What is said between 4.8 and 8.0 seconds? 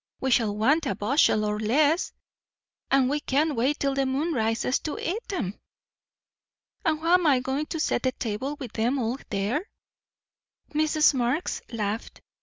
eat 'em." "And how am I going to